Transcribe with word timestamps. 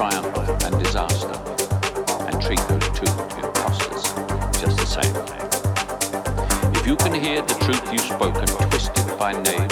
triumph 0.00 0.64
and 0.64 0.82
disaster 0.82 1.30
and 2.26 2.40
treat 2.40 2.58
those 2.68 2.88
two 2.96 3.12
imposters 3.36 4.02
just 4.58 4.78
the 4.78 4.86
same. 4.86 5.14
If 6.74 6.86
you 6.86 6.96
can 6.96 7.12
hear 7.12 7.42
the 7.42 7.54
truth 7.66 7.92
you've 7.92 8.00
spoken 8.00 8.46
twisted 8.46 9.18
by 9.18 9.32
name, 9.32 9.69